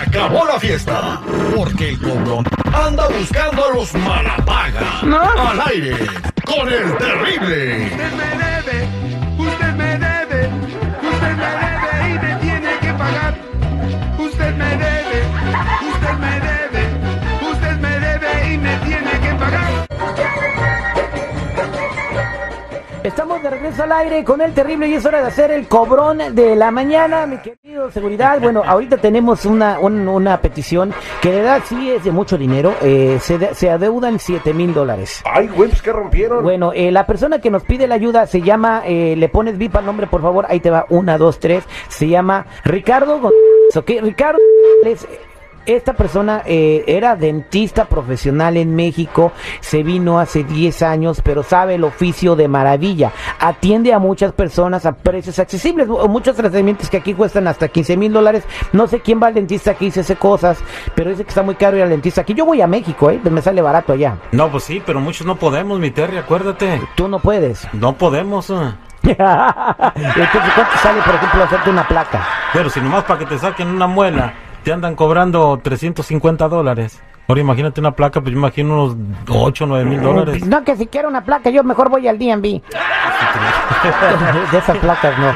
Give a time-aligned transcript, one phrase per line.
[0.00, 1.20] Acabó la fiesta,
[1.54, 5.00] porque el cobrón anda buscando a los malapaga.
[5.00, 5.94] Al aire,
[6.46, 7.90] con el terrible.
[23.50, 26.54] De regreso al aire con el terrible y es hora de hacer el cobrón de
[26.54, 28.40] la mañana, mi querido seguridad.
[28.40, 32.74] Bueno, ahorita tenemos una, un- una petición que de verdad sí es de mucho dinero.
[32.82, 35.22] eh, se, de- se adeudan 7 mil dólares.
[35.24, 36.42] Ay, güey, pues ¿qué rompieron?
[36.44, 39.76] Bueno, eh, la persona que nos pide la ayuda se llama, eh, le pones VIP
[39.76, 43.90] al nombre, por favor, ahí te va, una, dos, tres, se llama Ricardo González, ¿ok?
[44.02, 44.38] Ricardo
[44.82, 45.08] González,
[45.66, 51.74] esta persona eh, era dentista profesional en México, se vino hace 10 años, pero sabe
[51.76, 53.12] el oficio de maravilla.
[53.38, 58.12] Atiende a muchas personas a precios accesibles, muchos tratamientos que aquí cuestan hasta 15 mil
[58.12, 58.44] dólares.
[58.72, 60.58] No sé quién va al dentista aquí y se hace cosas,
[60.94, 62.34] pero dice que está muy caro ir al dentista aquí.
[62.34, 63.20] Yo voy a México, ¿eh?
[63.30, 64.16] me sale barato allá.
[64.32, 66.80] No, pues sí, pero muchos no podemos, mi Terry, acuérdate.
[66.94, 67.66] Tú no puedes.
[67.72, 68.50] No podemos.
[68.50, 68.54] eh.
[69.02, 72.26] Entonces, ¿cuánto sale, por ejemplo, hacerte una placa?
[72.52, 77.00] Pero si nomás para que te saquen una muela, te andan cobrando 350 dólares.
[77.30, 78.96] Ahora imagínate una placa, pues yo imagino unos
[79.28, 80.44] 8 o 9 mil dólares.
[80.44, 82.42] No, que si quiero una placa, yo mejor voy al DMV.
[84.50, 85.28] de esas placas no.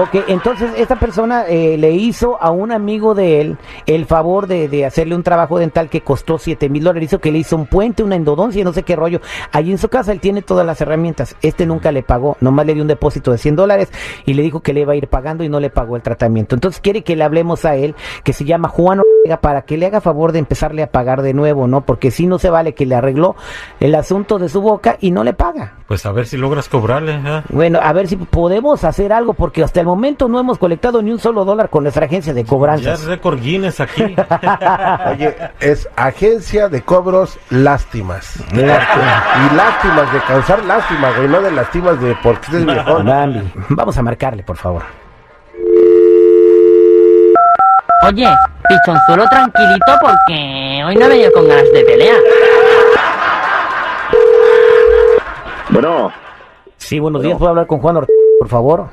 [0.00, 4.68] Ok, entonces esta persona eh, le hizo a un amigo de él el favor de,
[4.68, 7.08] de hacerle un trabajo dental que costó 7 mil dólares.
[7.08, 9.20] Hizo que le hizo un puente, una endodoncia, no sé qué rollo.
[9.50, 11.34] Allí en su casa él tiene todas las herramientas.
[11.42, 13.88] Este nunca le pagó, nomás le dio un depósito de 100 dólares
[14.24, 16.54] y le dijo que le iba a ir pagando y no le pagó el tratamiento.
[16.54, 19.00] Entonces quiere que le hablemos a él, que se llama Juan
[19.40, 21.82] para que le haga favor de empezarle a pagar de nuevo, ¿no?
[21.82, 23.36] Porque si no se vale que le arregló
[23.78, 25.74] el asunto de su boca y no le paga.
[25.86, 27.20] Pues a ver si logras cobrarle.
[27.24, 27.42] ¿eh?
[27.48, 31.10] Bueno, a ver si podemos hacer algo, porque hasta el momento no hemos colectado ni
[31.10, 34.02] un solo dólar con nuestra agencia de Ya es récord Guinness aquí.
[35.10, 38.36] Oye, es Agencia de Cobros Lástimas.
[38.54, 39.24] Lástima.
[39.50, 43.04] Y lástimas de causar lástima, güey, no de lástimas de porque estés mejor.
[43.04, 44.82] Bambi, vamos a marcarle, por favor.
[48.06, 48.26] Oye,
[48.68, 52.14] pichonzuelo tranquilito porque hoy no he venido con ganas de pelea.
[55.70, 56.10] Bueno,
[56.76, 58.88] Sí, buenos días, ¿puedo hablar con Juan Ortega, por favor?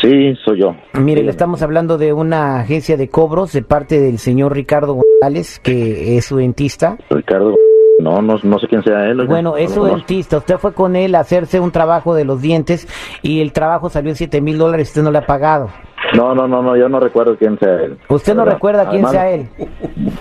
[0.00, 0.76] sí, soy yo.
[0.92, 5.58] Mire, le estamos hablando de una agencia de cobros de parte del señor Ricardo González,
[5.58, 6.96] que es su dentista.
[7.10, 7.56] Ricardo,
[7.98, 9.26] no, no, no sé quién sea él.
[9.26, 10.36] Bueno, no es su dentista.
[10.36, 12.86] Usted fue con él a hacerse un trabajo de los dientes
[13.22, 15.70] y el trabajo salió en 7 mil dólares y usted no le ha pagado.
[16.16, 17.96] No, no, no, no, yo no recuerdo quién sea él.
[18.08, 19.48] Usted no recuerda quién Además, sea él.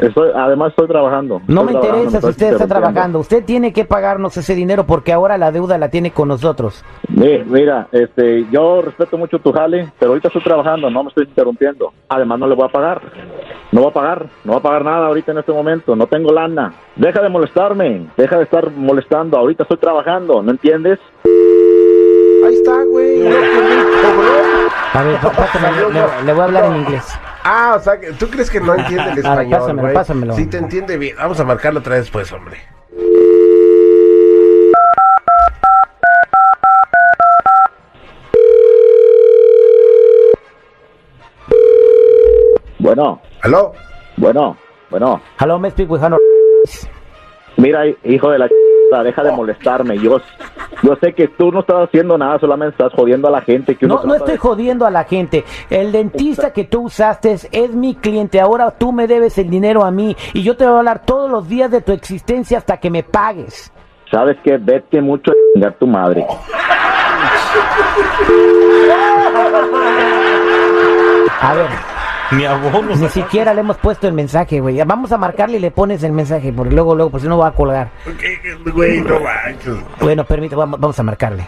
[0.00, 1.40] Estoy, además estoy trabajando.
[1.46, 3.18] No Estoy me trabajando, interesa si usted está trabajando.
[3.18, 6.84] Usted tiene que pagarnos ese dinero porque ahora la deuda la tiene con nosotros.
[7.08, 11.24] Mi- Mira, este, yo respeto mucho tu jale, pero ahorita estoy trabajando, no me estoy
[11.24, 11.92] interrumpiendo.
[12.08, 13.02] Además no le voy a pagar.
[13.70, 16.32] No voy a pagar, no voy a pagar nada ahorita en este momento, no tengo
[16.32, 16.72] lana.
[16.96, 20.98] Deja de molestarme, deja de estar molestando, ahorita estoy trabajando, ¿no entiendes?
[22.46, 23.22] Ahí está, güey.
[24.94, 25.18] A ver,
[25.92, 27.02] le, le voy a hablar en inglés.
[27.42, 29.94] Ah, o sea, que ¿tú crees que no entiende el A ver, español, pásamelo, güey?
[29.94, 30.34] pásamelo.
[30.34, 31.16] Sí te entiende bien.
[31.16, 32.58] Vamos a marcarlo otra vez, pues, hombre.
[42.78, 43.72] Bueno, ¿Aló?
[44.16, 44.56] bueno,
[44.90, 45.20] bueno.
[45.40, 46.02] Hello, me speak with
[47.56, 48.52] Mira, hijo de la ch...
[49.02, 49.98] deja de molestarme.
[49.98, 50.18] Yo,
[50.82, 53.74] yo sé que tú no estás haciendo nada, solamente estás jodiendo a la gente.
[53.76, 55.44] Que uno No, no estoy de- jodiendo a la gente.
[55.70, 58.40] El dentista que tú usaste es, es mi cliente.
[58.40, 60.16] Ahora tú me debes el dinero a mí.
[60.32, 63.02] Y yo te voy a hablar todos los días de tu existencia hasta que me
[63.02, 63.72] pagues.
[64.10, 64.58] ¿Sabes qué?
[64.58, 66.24] Vete mucho a chingar tu madre.
[71.40, 71.66] A ver,
[72.32, 72.98] Ni abonos.
[72.98, 74.82] ni siquiera le hemos puesto el mensaje, güey.
[74.84, 77.48] Vamos a marcarle y le pones el mensaje, porque luego, luego, pues si no va
[77.48, 77.90] a colgar.
[78.06, 79.74] Ok, Güey, no manches.
[80.00, 81.46] Bueno, permítame, vamos, vamos a marcarle.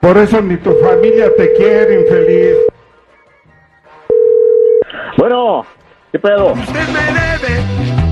[0.00, 2.56] Por eso ni tu familia te quiere, infeliz.
[5.16, 5.64] Bueno,
[6.12, 6.52] ¿qué pedo?
[6.52, 8.03] Usted me debe,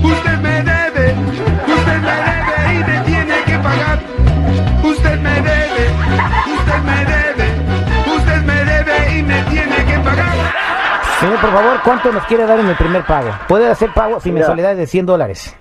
[11.23, 13.29] Señor, por favor, ¿cuánto nos quiere dar en el primer pago?
[13.47, 14.47] Puede hacer pago sin Mira.
[14.47, 15.55] mensualidad de 100 dólares.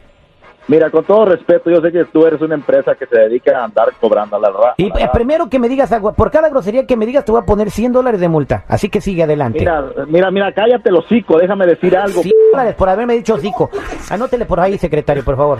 [0.67, 3.65] Mira, con todo respeto, yo sé que tú eres una empresa que se dedica a
[3.67, 4.75] andar cobrando la verdad.
[4.77, 7.41] Y eh, primero que me digas algo, por cada grosería que me digas te voy
[7.43, 8.65] a poner 100 dólares de multa.
[8.67, 9.61] Así que sigue adelante.
[9.61, 12.23] Mira, mira, mira, cállate el hocico, déjame decir algo.
[12.23, 13.71] 100 dólares por haberme dicho hocico.
[14.11, 15.59] Anótele por ahí, secretario, por favor.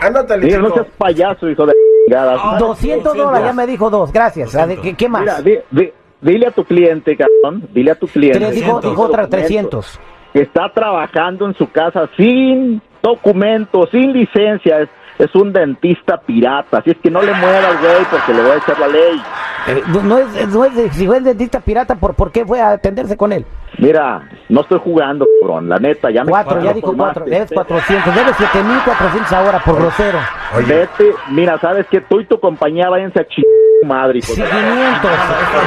[0.00, 1.74] Ándale, Mira, no seas payaso, hijo de
[2.06, 2.56] chingada.
[2.58, 4.54] 200 dólares, ya me dijo dos, gracias.
[4.56, 5.20] A ver, ¿Qué, qué más?
[5.22, 8.50] Mira, di- di- dile a tu cliente, cabrón, dile a tu cliente.
[8.52, 10.00] Dijo, dijo otra 300.
[10.32, 14.80] Que está trabajando en su casa sin documentos, sin licencia.
[14.80, 14.88] Es,
[15.18, 16.78] es un dentista pirata.
[16.78, 19.22] Así es que no le mueva al güey porque le voy a echar la ley.
[19.68, 22.70] Eh, no- es, no es, si fue el dentista pirata, ¿por, ¿por qué fue a
[22.70, 23.44] atenderse con él?
[23.78, 25.68] Mira, no estoy jugando, cabrón.
[25.68, 30.18] La neta, ya me Cuatro, ya dijo cuatro, debes 400, debes 7400 ahora por grosero.
[30.66, 32.00] Vete, mira, ¿sabes qué?
[32.00, 33.50] Tú y tu compañía váyanse a chingar
[33.84, 34.18] madre.
[34.18, 35.10] hijo Sí, de- 500,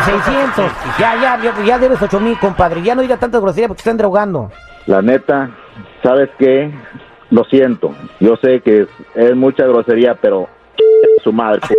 [0.05, 3.97] 600, ya, ya, ya, ya debes 8000, compadre, ya no diga tantas groserías porque están
[3.97, 4.51] drogando.
[4.85, 5.49] La neta,
[6.03, 6.71] ¿sabes qué?
[7.31, 7.93] Lo siento.
[8.19, 10.47] Yo sé que es, es mucha grosería, pero
[11.23, 11.61] su madre.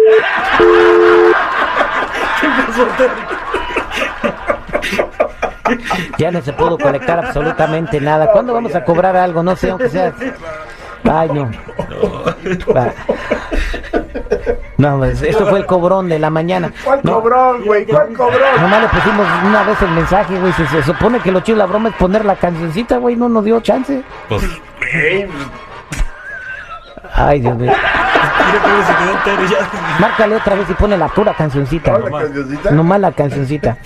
[6.18, 8.30] Ya no se pudo conectar absolutamente nada.
[8.30, 9.42] ¿Cuándo vamos a cobrar algo?
[9.42, 10.12] No sé, aunque sea.
[11.04, 11.50] Ay, no.
[12.74, 12.92] Va.
[14.78, 16.70] No, pues, esto fue el cobrón de la mañana.
[16.84, 17.86] ¿Cuál No, cobrón, güey?
[17.86, 18.60] ¿Cuál cobrón?
[18.60, 20.52] Nomás le pusimos una vez el mensaje, güey.
[20.52, 23.16] Se, se supone que lo chido la broma es poner la cancioncita, güey.
[23.16, 24.02] No nos dio chance.
[24.28, 24.42] Pues,
[27.14, 27.72] Ay, Dios mío.
[29.98, 31.98] Márcale otra vez y pone la pura cancioncita.
[31.98, 32.70] ¿La cancioncita?
[32.70, 33.76] Nomás la cancioncita.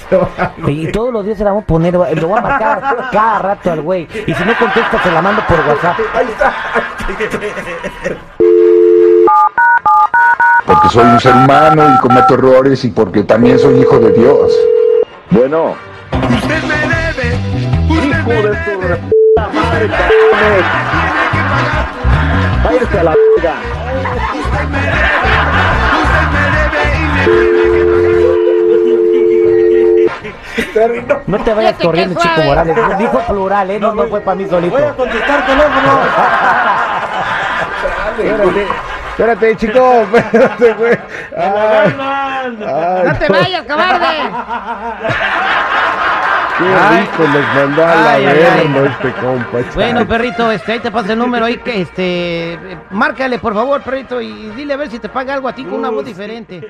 [0.66, 3.72] Y todos los días se la vamos a poner, lo voy a marcar cada rato
[3.72, 4.08] al güey.
[4.26, 5.98] Y si no contesta, se la mando por WhatsApp.
[6.14, 6.52] Ahí está.
[10.82, 14.50] Porque soy un ser humano y cometo errores y porque también soy hijo de Dios.
[15.30, 15.74] Bueno,
[16.12, 17.36] Usted me debe,
[17.88, 18.88] usted hijo me de debe,
[19.36, 19.90] madre, cabrones.
[21.32, 21.86] que pagar.
[22.64, 23.54] Váyanse a la verga.
[24.40, 25.32] Usted me debe,
[26.02, 29.04] usted me debe y me tiene
[30.62, 31.22] que pagar.
[31.26, 32.40] No te vayas corriendo, Chico.
[32.42, 32.76] Morales.
[32.98, 33.78] Dijo plural, ¿eh?
[33.80, 34.74] No, no fue para mí solito.
[34.76, 35.90] Voy a contestar teléfono.
[39.20, 40.06] Espérate, chico.
[40.16, 40.98] Espérate, güey.
[41.36, 42.56] Ay, ay,
[43.04, 44.16] ¡No te vayas, cobarde!
[46.56, 49.58] Qué rico nos mandó a la Ay, este compa.
[49.74, 52.58] Bueno, perrito, este, ahí te pasa el número ahí que este,
[52.90, 55.74] márcale por favor, perrito, y dile a ver si te paga algo a ti con
[55.74, 56.66] una voz diferente.